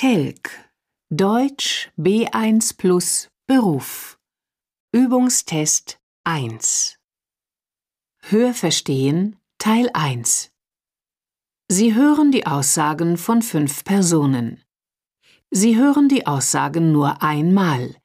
[0.00, 0.52] Telk
[1.10, 4.16] Deutsch B1 plus Beruf
[4.92, 7.00] Übungstest 1
[8.20, 10.52] Hörverstehen Teil 1
[11.66, 14.62] Sie hören die Aussagen von fünf Personen.
[15.50, 17.96] Sie hören die Aussagen nur einmal.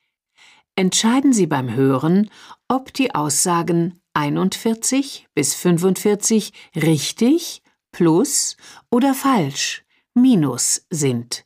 [0.75, 2.31] Entscheiden Sie beim Hören,
[2.67, 8.57] ob die Aussagen 41 bis 45 richtig, plus
[8.89, 9.85] oder falsch,
[10.16, 11.45] minus sind.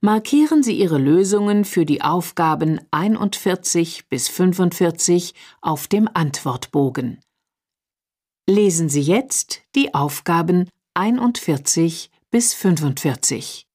[0.00, 7.18] Markieren Sie Ihre Lösungen für die Aufgaben 41 bis 45 auf dem Antwortbogen.
[8.48, 13.66] Lesen Sie jetzt die Aufgaben 41 bis 45.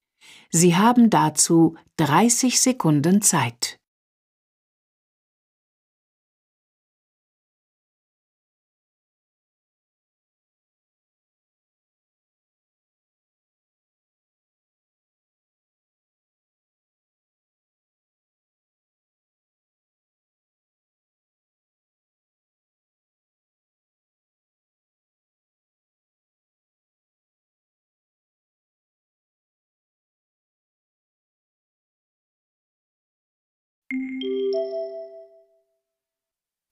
[0.50, 3.82] Sie haben dazu 30 Sekunden Zeit.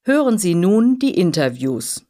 [0.04, 2.06] Hören Sie nun die Interviews.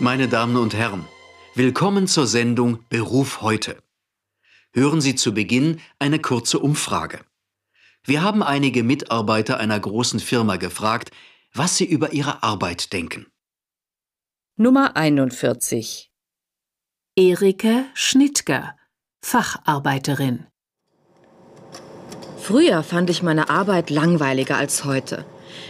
[0.00, 1.04] Meine Damen und Herren,
[1.54, 3.82] willkommen zur Sendung Beruf heute.
[4.72, 7.20] Hören Sie zu Beginn eine kurze Umfrage.
[8.04, 11.10] Wir haben einige Mitarbeiter einer großen Firma gefragt,
[11.52, 13.26] was sie über ihre Arbeit denken.
[14.56, 16.07] Nummer 41
[17.20, 18.76] Erike Schnittger
[19.22, 20.46] Facharbeiterin.
[22.40, 25.24] Früher fand ich meine Arbeit langweiliger als heute.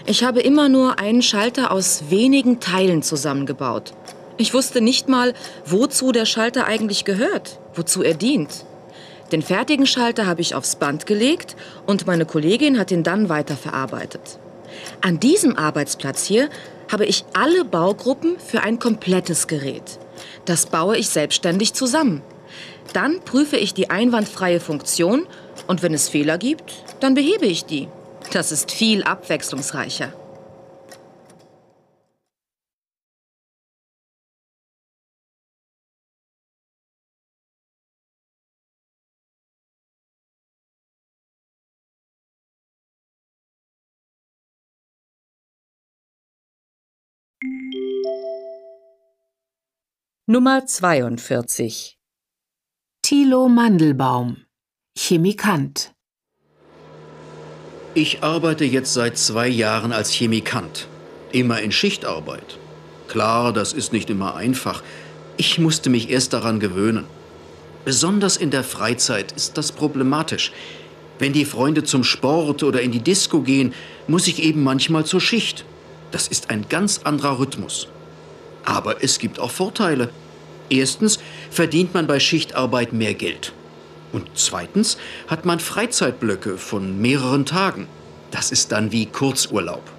[0.05, 3.95] Ich habe immer nur einen Schalter aus wenigen Teilen zusammengebaut.
[4.37, 5.33] Ich wusste nicht mal,
[5.65, 8.67] wozu der Schalter eigentlich gehört, wozu er dient.
[9.33, 11.57] Den fertigen Schalter habe ich aufs Band gelegt
[11.87, 14.39] und meine Kollegin hat ihn dann weiterverarbeitet.
[15.01, 16.51] An diesem Arbeitsplatz hier
[16.93, 19.99] habe ich alle Baugruppen für ein komplettes Gerät.
[20.49, 22.23] Das baue ich selbstständig zusammen.
[22.95, 25.27] Dann prüfe ich die einwandfreie Funktion
[25.67, 27.87] und wenn es Fehler gibt, dann behebe ich die.
[28.33, 30.15] Das ist viel abwechslungsreicher.
[50.31, 51.97] Nummer 42
[53.01, 54.45] Thilo Mandelbaum
[54.95, 55.95] Chemikant
[57.95, 60.87] Ich arbeite jetzt seit zwei Jahren als Chemikant.
[61.33, 62.59] Immer in Schichtarbeit.
[63.09, 64.83] Klar, das ist nicht immer einfach.
[65.39, 67.07] Ich musste mich erst daran gewöhnen.
[67.87, 70.53] Besonders in der Freizeit ist das problematisch.
[71.19, 73.73] Wenn die Freunde zum Sport oder in die Disco gehen,
[74.09, 75.65] muss ich eben manchmal zur Schicht.
[76.11, 77.89] Das ist ein ganz anderer Rhythmus.
[78.69, 80.11] Aber es gibt auch Vorteile.
[80.69, 81.19] Erstens
[81.51, 83.55] verdient man bei Schichtarbeit mehr Geld.
[84.13, 87.89] Und zweitens hat man Freizeitblöcke von mehreren Tagen.
[88.31, 89.98] Das ist dann wie Kurzurlaub.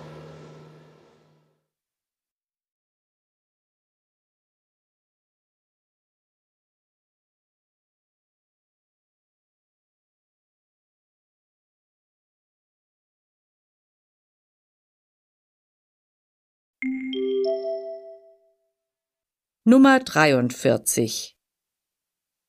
[19.72, 21.35] Nummer 43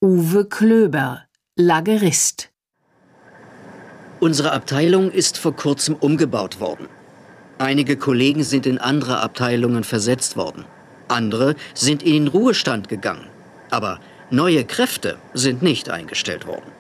[0.01, 2.49] Uwe Klöber Lagerist
[4.21, 6.89] Unsere Abteilung ist vor kurzem umgebaut worden.
[7.59, 10.65] Einige Kollegen sind in andere Abteilungen versetzt worden.
[11.09, 13.29] Andere sind in den Ruhestand gegangen.
[13.69, 16.73] Aber neue Kräfte sind nicht eingestellt worden.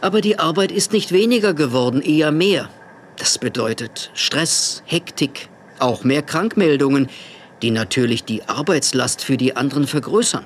[0.00, 2.70] Aber die Arbeit ist nicht weniger geworden, eher mehr.
[3.18, 5.48] Das bedeutet Stress, Hektik,
[5.78, 7.08] auch mehr Krankmeldungen,
[7.62, 10.44] die natürlich die Arbeitslast für die anderen vergrößern.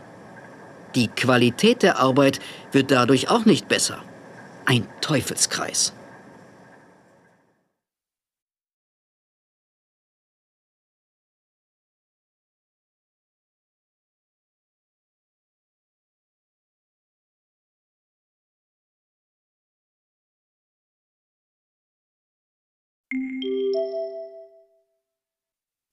[0.94, 2.40] Die Qualität der Arbeit
[2.72, 3.98] wird dadurch auch nicht besser.
[4.64, 5.92] Ein Teufelskreis.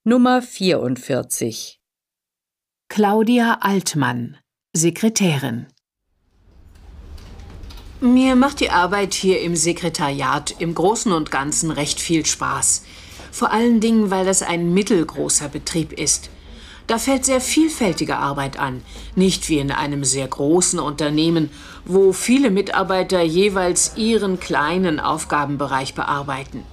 [0.07, 1.80] Nummer 44
[2.90, 4.38] Claudia Altmann
[4.72, 5.66] Sekretärin
[8.02, 12.84] Mir macht die Arbeit hier im Sekretariat im Großen und Ganzen recht viel Spaß.
[13.31, 16.30] Vor allen Dingen, weil das ein mittelgroßer Betrieb ist.
[16.86, 18.84] Da fällt sehr vielfältige Arbeit an,
[19.16, 21.50] nicht wie in einem sehr großen Unternehmen,
[21.84, 26.63] wo viele Mitarbeiter jeweils ihren kleinen Aufgabenbereich bearbeiten.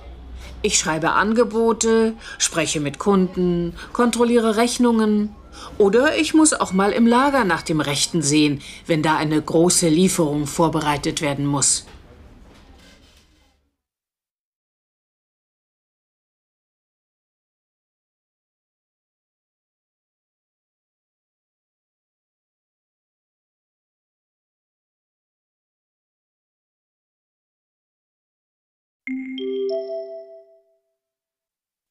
[0.62, 5.34] Ich schreibe Angebote, spreche mit Kunden, kontrolliere Rechnungen.
[5.78, 9.88] Oder ich muss auch mal im Lager nach dem Rechten sehen, wenn da eine große
[9.88, 11.86] Lieferung vorbereitet werden muss.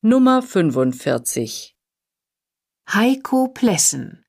[0.03, 1.75] Nummer 45
[2.91, 4.25] Heiko Plessen,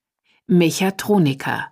[0.46, 1.68] Mechatroniker.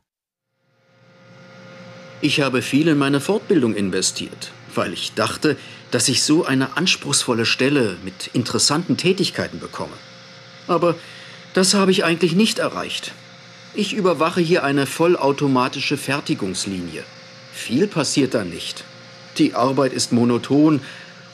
[2.22, 5.58] Ich habe viel in meine Fortbildung investiert, weil ich dachte,
[5.90, 9.92] dass ich so eine anspruchsvolle Stelle mit interessanten Tätigkeiten bekomme.
[10.66, 10.94] Aber
[11.52, 13.12] das habe ich eigentlich nicht erreicht.
[13.74, 17.04] Ich überwache hier eine vollautomatische Fertigungslinie.
[17.52, 18.82] Viel passiert da nicht.
[19.36, 20.80] Die Arbeit ist monoton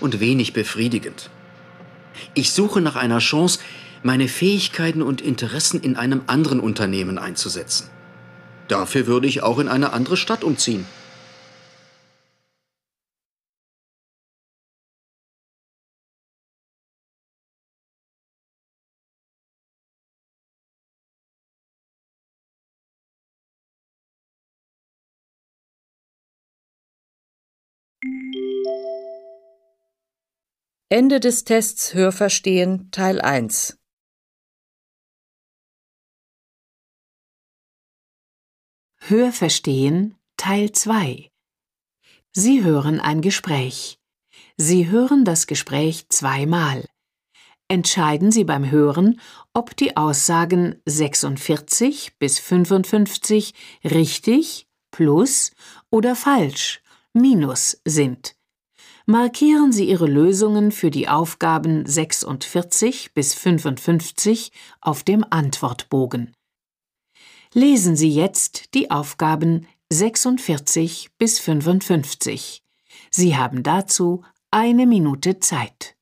[0.01, 1.31] und wenig befriedigend.
[2.35, 3.61] Ich suche nach einer Chance,
[4.03, 7.91] meine Fähigkeiten und Interessen in einem anderen Unternehmen einzusetzen.
[8.69, 10.87] Dafür würde ich auch in eine andere Stadt umziehen.
[30.89, 33.77] Ende des Tests Hörverstehen Teil 1
[38.99, 41.33] Hörverstehen Teil 2
[42.31, 43.99] Sie hören ein Gespräch.
[44.57, 46.85] Sie hören das Gespräch zweimal.
[47.67, 49.21] Entscheiden Sie beim Hören,
[49.55, 55.51] ob die Aussagen 46 bis 55 richtig, plus
[55.91, 56.81] oder falsch,
[57.13, 58.36] minus sind.
[59.09, 64.51] Markieren Sie Ihre Lösungen für die Aufgaben 46 bis 55
[64.81, 66.35] auf dem Antwortbogen.
[67.53, 72.65] Lesen Sie jetzt die Aufgaben 46 bis 55.
[73.13, 75.96] Sie haben dazu eine Minute Zeit.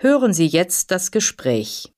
[0.00, 1.92] Hören Sie jetzt das Gespräch.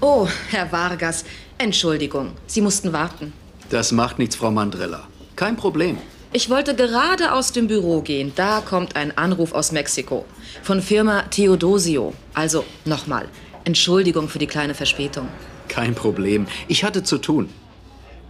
[0.00, 1.24] Oh, Herr Vargas,
[1.58, 3.32] Entschuldigung, Sie mussten warten.
[3.70, 5.08] Das macht nichts, Frau Mandrella.
[5.36, 5.96] Kein Problem.
[6.34, 8.32] Ich wollte gerade aus dem Büro gehen.
[8.34, 10.24] Da kommt ein Anruf aus Mexiko.
[10.62, 12.14] Von Firma Theodosio.
[12.34, 13.28] Also nochmal.
[13.64, 15.28] Entschuldigung für die kleine Verspätung.
[15.68, 16.46] Kein Problem.
[16.68, 17.48] Ich hatte zu tun.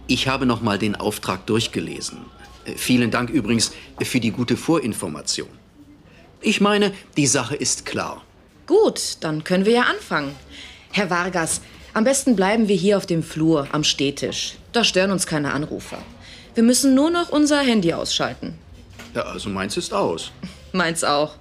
[0.07, 2.19] Ich habe noch mal den Auftrag durchgelesen.
[2.75, 5.49] Vielen Dank übrigens für die gute Vorinformation.
[6.41, 8.21] Ich meine, die Sache ist klar.
[8.67, 10.35] Gut, dann können wir ja anfangen.
[10.91, 11.61] Herr Vargas,
[11.93, 14.55] am besten bleiben wir hier auf dem Flur am Stehtisch.
[14.71, 15.99] Da stören uns keine Anrufer.
[16.55, 18.57] Wir müssen nur noch unser Handy ausschalten.
[19.13, 20.31] Ja, also meins ist aus.
[20.71, 21.35] Meins auch.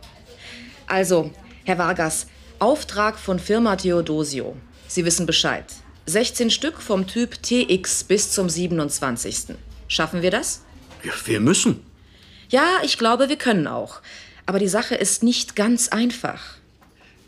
[0.86, 1.30] Also,
[1.64, 2.26] Herr Vargas,
[2.58, 4.56] Auftrag von Firma Theodosio.
[4.88, 5.64] Sie wissen Bescheid.
[6.06, 9.56] 16 Stück vom Typ TX bis zum 27.
[9.88, 10.62] Schaffen wir das?
[11.04, 11.80] Ja, wir müssen.
[12.48, 14.00] Ja, ich glaube, wir können auch.
[14.46, 16.40] Aber die Sache ist nicht ganz einfach.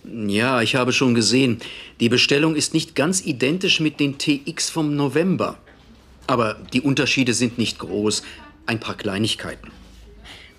[0.05, 1.61] Ja, ich habe schon gesehen.
[2.01, 5.59] Die Bestellung ist nicht ganz identisch mit den TX vom November.
[6.27, 8.23] Aber die Unterschiede sind nicht groß.
[8.67, 9.71] Ein paar Kleinigkeiten.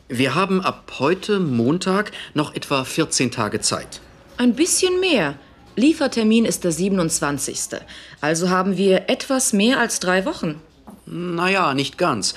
[0.08, 4.02] Wir haben ab heute Montag noch etwa 14 Tage Zeit.
[4.38, 5.38] Ein bisschen mehr.
[5.76, 7.80] Liefertermin ist der 27.
[8.22, 10.62] Also haben wir etwas mehr als drei Wochen.
[11.06, 12.36] Naja, nicht ganz.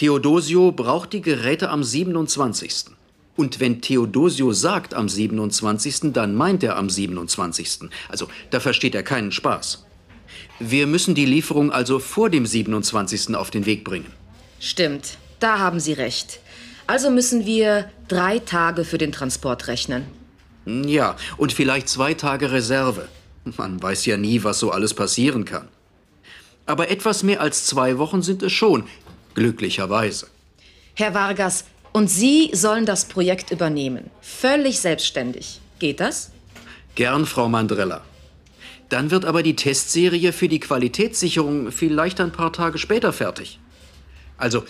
[0.00, 2.86] Theodosio braucht die Geräte am 27.
[3.36, 7.90] Und wenn Theodosio sagt am 27., dann meint er am 27.
[8.08, 9.84] Also da versteht er keinen Spaß.
[10.58, 13.36] Wir müssen die Lieferung also vor dem 27.
[13.36, 14.10] auf den Weg bringen.
[14.58, 16.40] Stimmt, da haben Sie recht.
[16.86, 20.06] Also müssen wir drei Tage für den Transport rechnen.
[20.64, 23.06] Ja, und vielleicht zwei Tage Reserve.
[23.58, 25.68] Man weiß ja nie, was so alles passieren kann.
[26.70, 28.84] Aber etwas mehr als zwei Wochen sind es schon,
[29.34, 30.26] glücklicherweise.
[30.94, 34.10] Herr Vargas, und Sie sollen das Projekt übernehmen.
[34.20, 35.60] Völlig selbstständig.
[35.78, 36.30] Geht das?
[36.94, 38.02] Gern, Frau Mandrella.
[38.90, 43.58] Dann wird aber die Testserie für die Qualitätssicherung vielleicht ein paar Tage später fertig.
[44.36, 44.64] Also,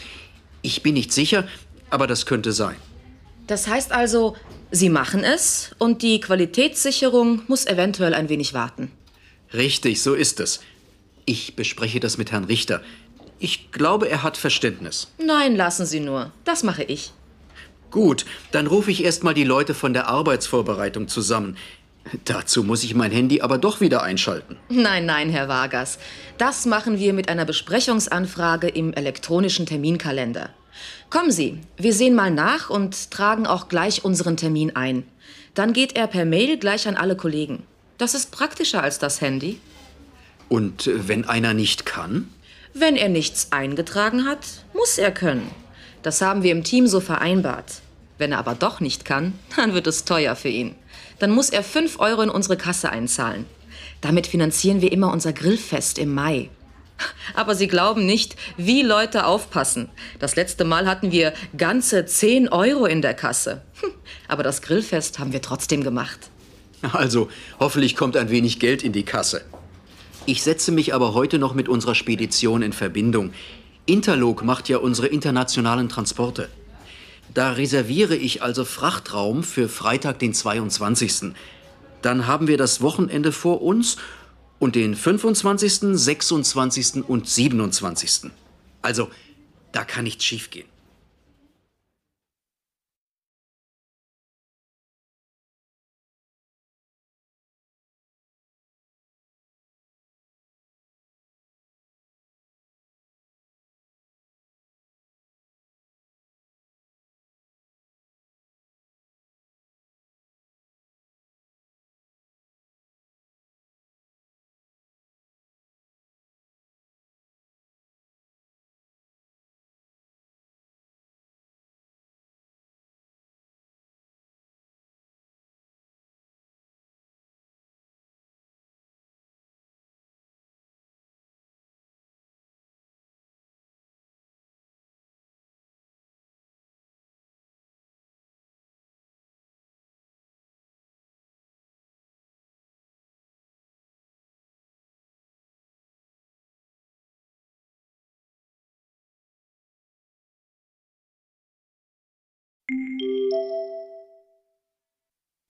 [0.63, 1.47] ich bin nicht sicher,
[1.89, 2.77] aber das könnte sein.
[3.47, 4.37] Das heißt also,
[4.71, 8.93] Sie machen es und die Qualitätssicherung muss eventuell ein wenig warten.
[9.53, 10.61] Richtig, so ist es.
[11.25, 12.83] Ich bespreche das mit Herrn Richter.
[13.41, 15.09] Ich glaube, er hat Verständnis.
[15.19, 16.31] Nein, lassen Sie nur.
[16.45, 17.13] Das mache ich.
[17.91, 21.57] Gut, dann rufe ich erst mal die Leute von der Arbeitsvorbereitung zusammen.
[22.25, 24.57] Dazu muss ich mein Handy aber doch wieder einschalten.
[24.69, 25.99] Nein, nein, Herr Vargas.
[26.39, 30.51] Das machen wir mit einer Besprechungsanfrage im elektronischen Terminkalender.
[31.09, 35.05] Kommen Sie, wir sehen mal nach und tragen auch gleich unseren Termin ein.
[35.55, 37.65] Dann geht er per Mail gleich an alle Kollegen.
[37.99, 39.61] Das ist praktischer als das Handy.
[40.49, 42.29] Und äh, wenn einer nicht kann?
[42.73, 45.51] Wenn er nichts eingetragen hat, muss er können.
[46.03, 47.81] Das haben wir im Team so vereinbart.
[48.17, 50.75] Wenn er aber doch nicht kann, dann wird es teuer für ihn.
[51.19, 53.47] Dann muss er 5 Euro in unsere Kasse einzahlen.
[54.01, 56.49] Damit finanzieren wir immer unser Grillfest im Mai.
[57.35, 59.89] Aber Sie glauben nicht, wie Leute aufpassen.
[60.19, 63.63] Das letzte Mal hatten wir ganze 10 Euro in der Kasse.
[63.81, 63.91] Hm,
[64.29, 66.31] aber das Grillfest haben wir trotzdem gemacht.
[66.93, 69.43] Also, hoffentlich kommt ein wenig Geld in die Kasse.
[70.27, 73.33] Ich setze mich aber heute noch mit unserer Spedition in Verbindung.
[73.87, 76.49] Interlog macht ja unsere internationalen Transporte.
[77.33, 81.33] Da reserviere ich also Frachtraum für Freitag, den 22.
[82.03, 83.97] Dann haben wir das Wochenende vor uns
[84.59, 87.05] und den 25., 26.
[87.09, 88.31] und 27.
[88.83, 89.09] Also,
[89.73, 90.67] da kann nichts schiefgehen.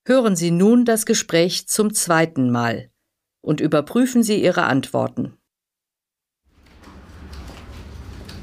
[0.07, 2.91] Hören Sie nun das Gespräch zum zweiten Mal
[3.43, 5.37] und überprüfen Sie Ihre Antworten.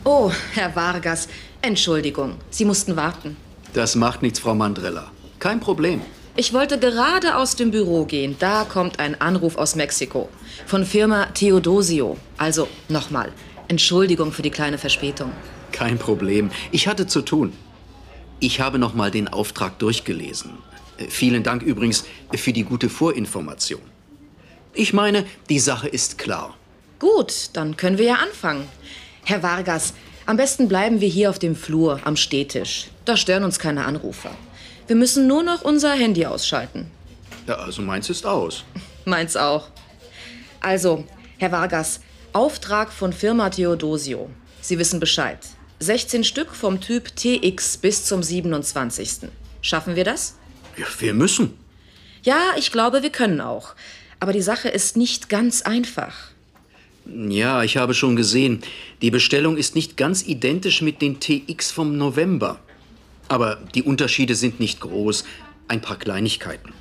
[0.05, 1.27] Oh, Herr Vargas,
[1.61, 3.35] Entschuldigung, Sie mussten warten.
[3.73, 5.11] Das macht nichts, Frau Mandrella.
[5.39, 6.01] Kein Problem.
[6.37, 8.35] Ich wollte gerade aus dem Büro gehen.
[8.39, 10.29] Da kommt ein Anruf aus Mexiko.
[10.65, 12.15] Von Firma Theodosio.
[12.37, 13.33] Also nochmal.
[13.67, 15.31] Entschuldigung für die kleine Verspätung.
[15.71, 16.51] Kein Problem.
[16.71, 17.53] Ich hatte zu tun.
[18.39, 20.51] Ich habe noch mal den Auftrag durchgelesen.
[20.97, 23.81] Äh, Vielen Dank übrigens für die gute Vorinformation.
[24.73, 26.55] Ich meine, die Sache ist klar.
[26.99, 28.67] Gut, dann können wir ja anfangen.
[29.23, 29.93] Herr Vargas,
[30.25, 32.87] am besten bleiben wir hier auf dem Flur am Stehtisch.
[33.05, 34.31] Da stören uns keine Anrufer.
[34.87, 36.91] Wir müssen nur noch unser Handy ausschalten.
[37.47, 38.63] Ja, also meins ist aus.
[39.05, 39.69] Meins auch.
[40.59, 41.05] Also,
[41.37, 42.01] Herr Vargas,
[42.33, 44.29] Auftrag von Firma Theodosio.
[44.59, 45.39] Sie wissen Bescheid.
[45.79, 49.29] 16 Stück vom Typ TX bis zum 27.
[49.61, 50.35] Schaffen wir das?
[50.75, 51.53] Ja, wir müssen.
[52.23, 53.75] Ja, ich glaube, wir können auch.
[54.19, 56.13] Aber die Sache ist nicht ganz einfach.
[57.05, 58.61] Ja, ich habe schon gesehen.
[59.01, 62.59] Die Bestellung ist nicht ganz identisch mit den TX vom November.
[63.27, 65.25] Aber die Unterschiede sind nicht groß.
[65.67, 66.73] Ein paar Kleinigkeiten.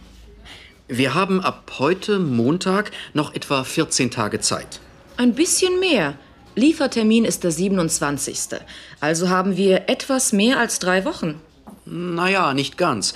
[0.88, 4.80] Wir haben ab heute, Montag, noch etwa 14 Tage Zeit.
[5.16, 6.18] Ein bisschen mehr.
[6.56, 8.60] Liefertermin ist der 27.
[8.98, 11.38] Also haben wir etwas mehr als drei Wochen.
[11.84, 13.12] Naja, nicht ganz.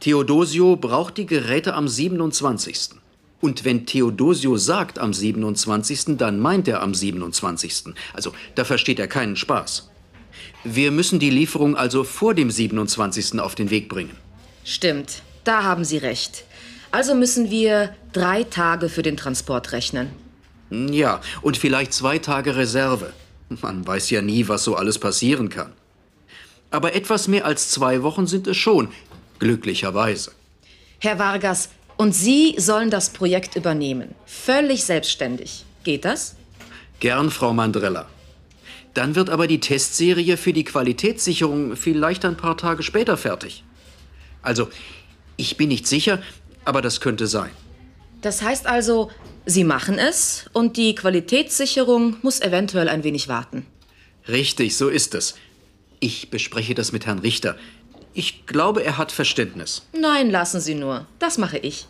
[0.00, 2.90] Theodosio braucht die Geräte am 27.
[3.40, 7.94] Und wenn Theodosio sagt am 27., dann meint er am 27.
[8.12, 9.90] Also da versteht er keinen Spaß.
[10.64, 13.40] Wir müssen die Lieferung also vor dem 27.
[13.40, 14.16] auf den Weg bringen.
[14.64, 16.44] Stimmt, da haben Sie recht.
[16.90, 20.10] Also müssen wir drei Tage für den Transport rechnen.
[20.70, 23.12] Ja, und vielleicht zwei Tage Reserve.
[23.48, 25.72] Man weiß ja nie, was so alles passieren kann.
[26.70, 28.88] Aber etwas mehr als zwei Wochen sind es schon,
[29.38, 30.32] glücklicherweise.
[30.98, 34.14] Herr Vargas, und Sie sollen das Projekt übernehmen.
[34.26, 35.64] Völlig selbstständig.
[35.84, 36.36] Geht das?
[37.00, 38.06] Gern, Frau Mandrella.
[38.94, 43.62] Dann wird aber die Testserie für die Qualitätssicherung vielleicht ein paar Tage später fertig.
[44.42, 44.68] Also,
[45.36, 46.22] ich bin nicht sicher,
[46.64, 47.50] aber das könnte sein.
[48.22, 49.10] Das heißt also,
[49.48, 53.64] Sie machen es und die Qualitätssicherung muss eventuell ein wenig warten.
[54.26, 55.36] Richtig, so ist es.
[56.00, 57.56] Ich bespreche das mit Herrn Richter.
[58.12, 59.82] Ich glaube, er hat Verständnis.
[59.92, 61.06] Nein, lassen Sie nur.
[61.20, 61.86] Das mache ich.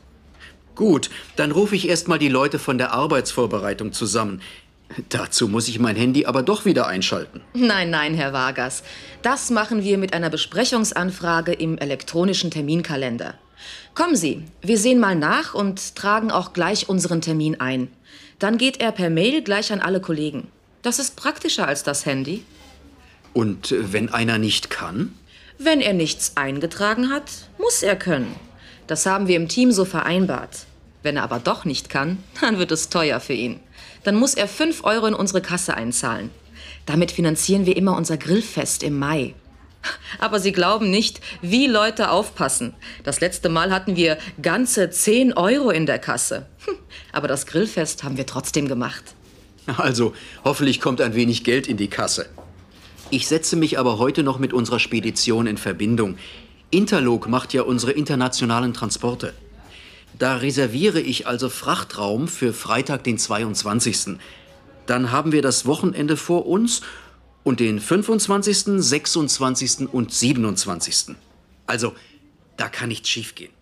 [0.75, 4.43] Gut, dann rufe ich erst mal die Leute von der Arbeitsvorbereitung zusammen.
[5.09, 7.41] Dazu muss ich mein Handy aber doch wieder einschalten.
[7.55, 8.83] Nein, nein, Herr Vargas.
[9.23, 13.35] Das machen wir mit einer Besprechungsanfrage im elektronischen Terminkalender.
[13.95, 17.89] Kommen Sie, wir sehen mal nach und tragen auch gleich unseren Termin ein.
[18.39, 20.49] Dann geht er per Mail gleich an alle Kollegen.
[20.83, 22.45] Das ist praktischer als das Handy.
[23.33, 25.15] Und äh, wenn einer nicht kann?
[25.59, 28.35] Wenn er nichts eingetragen hat, muss er können.
[28.87, 30.67] Das haben wir im Team so vereinbart.
[31.03, 33.61] Wenn er aber doch nicht kann, dann wird es teuer für ihn
[34.07, 36.31] dann muss er 5 Euro in unsere Kasse einzahlen.
[36.87, 39.35] Damit finanzieren wir immer unser Grillfest im Mai.
[40.19, 42.75] Aber Sie glauben nicht, wie Leute aufpassen.
[43.03, 46.47] Das letzte Mal hatten wir ganze 10 Euro in der Kasse.
[46.65, 46.77] Hm,
[47.13, 49.15] aber das Grillfest haben wir trotzdem gemacht.
[49.77, 52.29] Also, hoffentlich kommt ein wenig Geld in die Kasse.
[53.11, 56.19] Ich setze mich aber heute noch mit unserer Spedition in Verbindung.
[56.71, 59.35] Interlog macht ja unsere internationalen Transporte.
[60.19, 64.19] Da reserviere ich also Frachtraum für Freitag, den 22.
[64.87, 66.81] Dann haben wir das Wochenende vor uns
[67.45, 69.89] und den 25., 26.
[69.93, 71.17] und 27.
[71.67, 71.95] Also,
[72.57, 73.53] da kann nichts schiefgehen.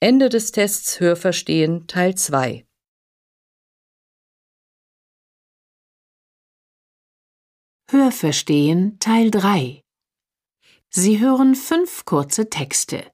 [0.00, 2.64] Ende des Tests Hörverstehen Teil 2
[7.90, 9.82] Hörverstehen Teil 3
[10.88, 13.10] Sie hören fünf kurze Texte.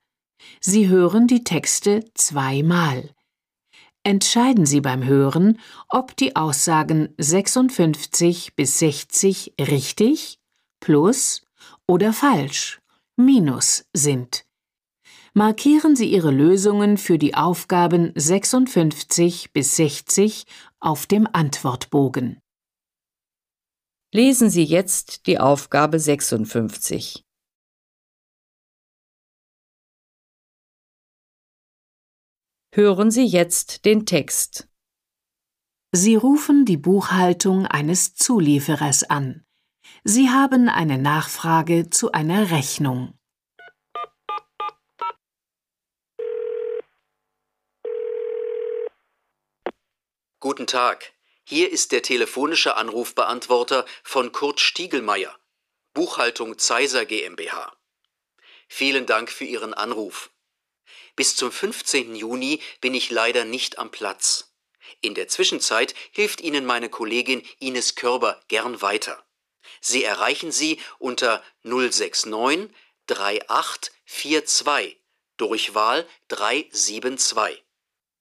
[0.61, 3.14] Sie hören die Texte zweimal.
[4.03, 10.38] Entscheiden Sie beim Hören, ob die Aussagen 56 bis 60 richtig,
[10.81, 11.47] plus
[11.88, 12.83] oder falsch,
[13.16, 14.44] minus sind.
[15.37, 20.47] Markieren Sie Ihre Lösungen für die Aufgaben 56 bis 60
[20.79, 22.40] auf dem Antwortbogen.
[24.12, 27.25] Lesen Sie jetzt die Aufgabe 56.
[32.73, 34.68] Hören Sie jetzt den Text.
[35.90, 39.44] Sie rufen die Buchhaltung eines Zulieferers an.
[40.05, 43.18] Sie haben eine Nachfrage zu einer Rechnung.
[50.44, 51.14] Guten Tag.
[51.44, 55.35] Hier ist der telefonische Anrufbeantworter von Kurt Stiegelmeier,
[55.94, 57.74] Buchhaltung Zeiser GmbH.
[58.68, 60.28] Vielen Dank für Ihren Anruf.
[61.16, 62.14] Bis zum 15.
[62.14, 64.54] Juni bin ich leider nicht am Platz.
[65.00, 69.24] In der Zwischenzeit hilft Ihnen meine Kollegin Ines Körber gern weiter.
[69.80, 72.68] Sie erreichen sie unter 069
[73.07, 75.00] 3842
[75.38, 77.64] Durchwahl 372.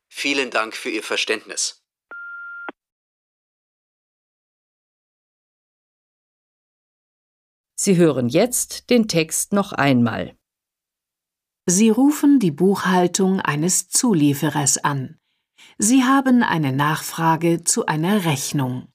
[0.08, 1.83] Vielen Dank für Ihr Verständnis.
[7.86, 10.38] Sie hören jetzt den Text noch einmal.
[11.66, 15.20] Sie rufen die Buchhaltung eines Zulieferers an.
[15.78, 18.88] Sie haben eine Nachfrage zu einer Rechnung.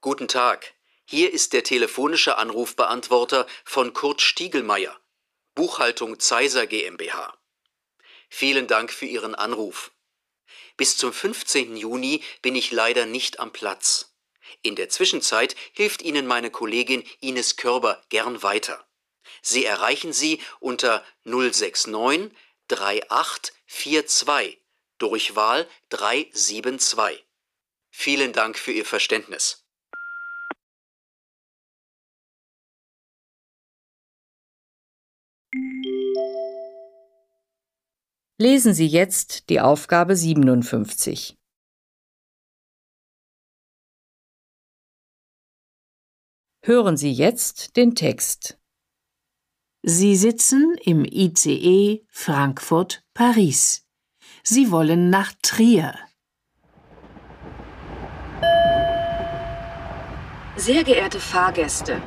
[0.00, 0.74] Guten Tag.
[1.04, 4.98] Hier ist der telefonische Anrufbeantworter von Kurt Stiegelmeier,
[5.54, 7.32] Buchhaltung Zeiser GmbH.
[8.28, 9.92] Vielen Dank für Ihren Anruf.
[10.80, 11.76] Bis zum 15.
[11.76, 14.14] Juni bin ich leider nicht am Platz.
[14.62, 18.88] In der Zwischenzeit hilft Ihnen meine Kollegin Ines Körber gern weiter.
[19.42, 22.34] Sie erreichen sie unter 069
[22.68, 24.58] 3842
[24.96, 27.26] Durchwahl 372.
[27.90, 29.66] Vielen Dank für Ihr Verständnis.
[38.42, 41.36] Lesen Sie jetzt die Aufgabe 57.
[46.64, 48.58] Hören Sie jetzt den Text.
[49.82, 53.86] Sie sitzen im ICE Frankfurt-Paris.
[54.42, 55.94] Sie wollen nach Trier.
[60.56, 62.00] Sehr geehrte Fahrgäste,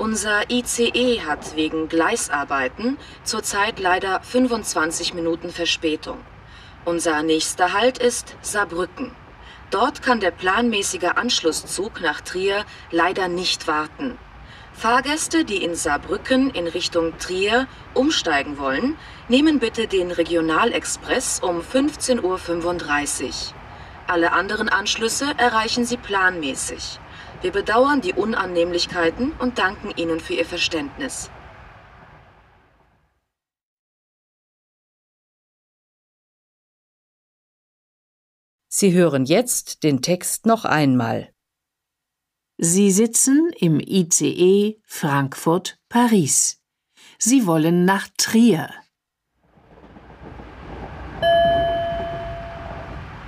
[0.00, 6.18] unser ICE hat wegen Gleisarbeiten zurzeit leider 25 Minuten Verspätung.
[6.86, 9.12] Unser nächster Halt ist Saarbrücken.
[9.70, 14.16] Dort kann der planmäßige Anschlusszug nach Trier leider nicht warten.
[14.72, 18.96] Fahrgäste, die in Saarbrücken in Richtung Trier umsteigen wollen,
[19.28, 23.32] nehmen bitte den Regionalexpress um 15.35 Uhr.
[24.06, 26.98] Alle anderen Anschlüsse erreichen Sie planmäßig.
[27.42, 31.30] Wir bedauern die Unannehmlichkeiten und danken Ihnen für Ihr Verständnis.
[38.68, 41.34] Sie hören jetzt den Text noch einmal.
[42.56, 46.60] Sie sitzen im ICE Frankfurt-Paris.
[47.18, 48.70] Sie wollen nach Trier.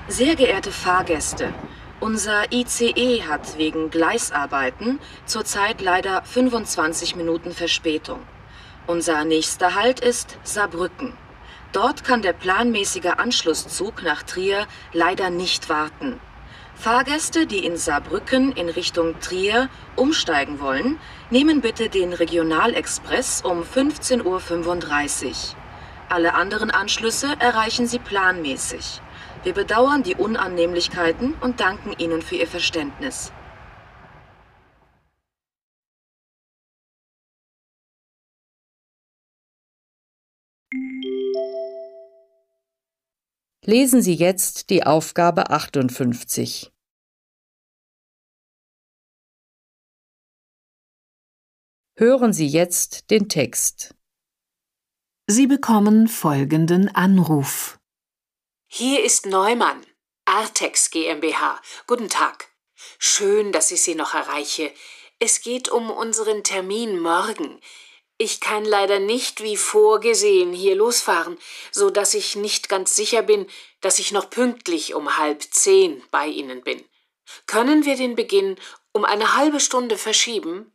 [0.08, 1.54] Sehr geehrte Fahrgäste,
[2.02, 8.18] unser ICE hat wegen Gleisarbeiten zurzeit leider 25 Minuten Verspätung.
[8.88, 11.12] Unser nächster Halt ist Saarbrücken.
[11.70, 16.18] Dort kann der planmäßige Anschlusszug nach Trier leider nicht warten.
[16.74, 20.98] Fahrgäste, die in Saarbrücken in Richtung Trier umsteigen wollen,
[21.30, 25.34] nehmen bitte den Regionalexpress um 15.35 Uhr.
[26.08, 29.00] Alle anderen Anschlüsse erreichen Sie planmäßig.
[29.44, 33.32] Wir bedauern die Unannehmlichkeiten und danken Ihnen für Ihr Verständnis.
[43.64, 46.72] Lesen Sie jetzt die Aufgabe 58.
[51.96, 53.96] Hören Sie jetzt den Text.
[55.28, 57.81] Sie bekommen folgenden Anruf.
[58.74, 59.84] Hier ist Neumann,
[60.24, 61.60] Artex GmbH.
[61.86, 62.48] Guten Tag.
[62.98, 64.72] Schön, dass ich Sie noch erreiche.
[65.18, 67.60] Es geht um unseren Termin morgen.
[68.16, 71.36] Ich kann leider nicht wie vorgesehen hier losfahren,
[71.70, 73.46] so dass ich nicht ganz sicher bin,
[73.82, 76.82] dass ich noch pünktlich um halb zehn bei Ihnen bin.
[77.46, 78.56] Können wir den Beginn
[78.92, 80.72] um eine halbe Stunde verschieben?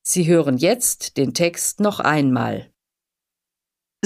[0.00, 2.72] Sie hören jetzt den Text noch einmal.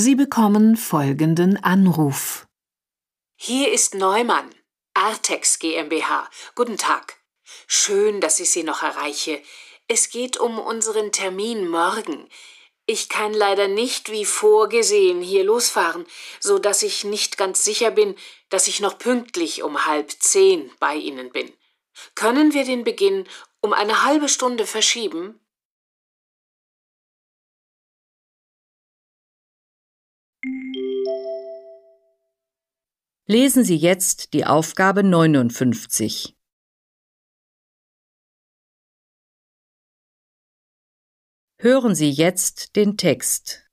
[0.02, 2.46] Sie bekommen folgenden Anruf.
[3.36, 4.48] Hier ist Neumann,
[4.94, 6.26] Artex GmbH.
[6.54, 7.18] Guten Tag.
[7.66, 9.42] Schön, dass ich Sie noch erreiche.
[9.88, 12.30] Es geht um unseren Termin morgen.
[12.86, 16.06] Ich kann leider nicht wie vorgesehen hier losfahren,
[16.40, 18.16] so dass ich nicht ganz sicher bin,
[18.48, 21.52] dass ich noch pünktlich um halb zehn bei Ihnen bin.
[22.14, 23.28] Können wir den Beginn
[23.60, 25.38] um eine halbe Stunde verschieben?
[33.26, 36.34] Lesen Sie jetzt die Aufgabe 59.
[41.58, 43.68] Hören Sie jetzt den Text.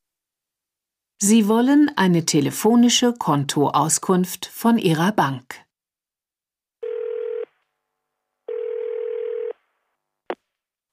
[1.19, 5.63] Sie wollen eine telefonische Kontoauskunft von Ihrer Bank.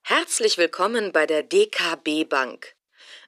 [0.04, 2.76] Herzlich willkommen bei der DKB Bank.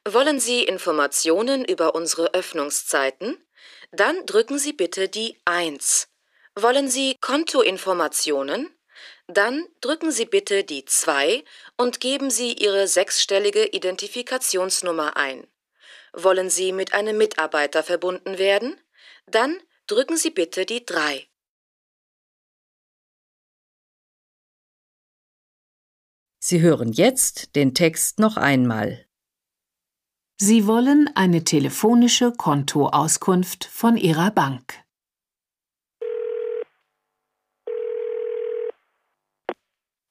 [0.08, 3.44] Wollen Sie Informationen über unsere Öffnungszeiten?
[3.90, 6.06] Dann drücken Sie bitte die 1.
[6.54, 8.70] Wollen Sie Kontoinformationen?
[9.26, 11.42] Dann drücken Sie bitte die 2
[11.76, 15.44] und geben Sie Ihre sechsstellige Identifikationsnummer ein.
[16.12, 18.80] Wollen Sie mit einem Mitarbeiter verbunden werden?
[19.26, 21.26] Dann drücken Sie bitte die 3.
[26.38, 29.05] Sie hören jetzt den Text noch einmal.
[30.38, 34.74] Sie wollen eine telefonische Kontoauskunft von Ihrer Bank.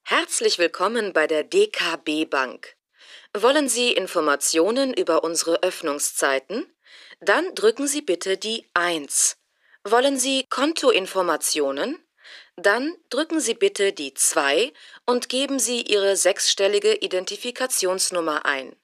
[0.01, 2.75] Herzlich willkommen bei der DKB Bank.
[3.37, 6.65] Wollen Sie Informationen über unsere Öffnungszeiten?
[7.19, 9.37] Dann drücken Sie bitte die 1.
[9.83, 12.03] Wollen Sie Kontoinformationen?
[12.55, 14.73] Dann drücken Sie bitte die 2
[15.05, 18.75] und geben Sie Ihre sechsstellige Identifikationsnummer ein.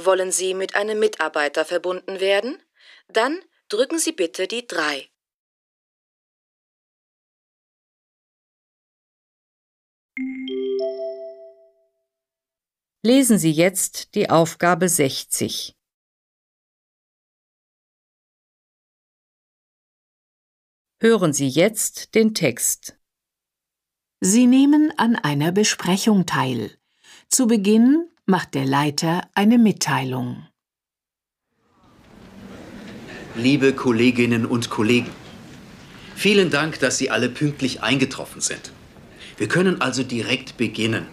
[0.00, 2.62] Wollen Sie mit einem Mitarbeiter verbunden werden?
[3.08, 3.36] Dann
[3.68, 5.10] drücken Sie bitte die 3.
[13.02, 15.76] Lesen Sie jetzt die Aufgabe 60.
[21.00, 22.96] Hören Sie jetzt den Text.
[24.20, 26.78] Sie nehmen an einer Besprechung teil.
[27.28, 30.46] Zu Beginn macht der Leiter eine Mitteilung.
[33.34, 35.10] Liebe Kolleginnen und Kollegen,
[36.14, 38.70] vielen Dank, dass Sie alle pünktlich eingetroffen sind.
[39.38, 41.06] Wir können also direkt beginnen.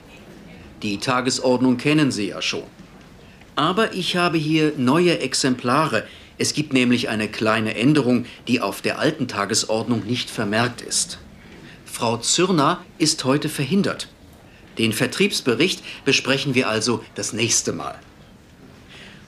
[0.84, 2.64] Die Tagesordnung kennen Sie ja schon.
[3.56, 6.06] Aber ich habe hier neue Exemplare.
[6.38, 11.20] Es gibt nämlich eine kleine Änderung, die auf der alten Tagesordnung nicht vermerkt ist.
[11.86, 14.10] Frau Zürner ist heute verhindert.
[14.78, 18.00] Den Vertriebsbericht besprechen wir also das nächste Mal.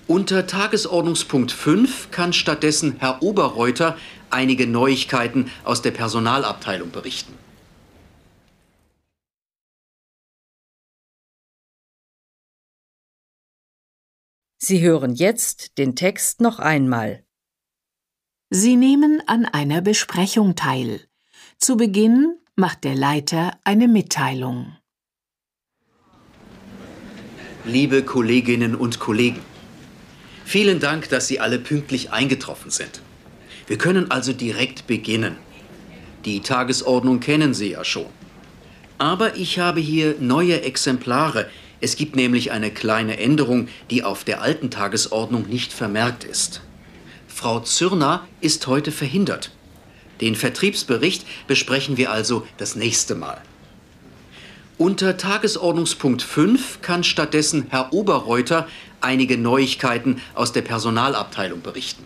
[0.08, 3.98] Unter Tagesordnungspunkt 5 kann stattdessen Herr Oberreuter
[4.30, 7.34] einige Neuigkeiten aus der Personalabteilung berichten.
[14.60, 17.24] Sie hören jetzt den Text noch einmal.
[18.50, 21.02] Sie nehmen an einer Besprechung teil.
[21.58, 24.76] Zu Beginn macht der Leiter eine Mitteilung.
[27.68, 29.42] Liebe Kolleginnen und Kollegen,
[30.46, 33.02] vielen Dank, dass Sie alle pünktlich eingetroffen sind.
[33.68, 35.36] Wir können also direkt beginnen.
[36.24, 38.06] Die Tagesordnung kennen Sie ja schon.
[39.00, 41.50] Aber ich habe hier neue Exemplare.
[41.82, 46.62] Es gibt nämlich eine kleine Änderung, die auf der alten Tagesordnung nicht vermerkt ist.
[47.28, 49.52] Frau Zürner ist heute verhindert.
[50.22, 53.42] Den Vertriebsbericht besprechen wir also das nächste Mal.
[54.78, 58.68] Unter Tagesordnungspunkt 5 kann stattdessen Herr Oberreuter
[59.02, 62.04] einige Neuigkeiten aus der Personalabteilung berichten.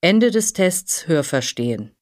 [0.00, 1.95] Ende des Tests Hörverstehen.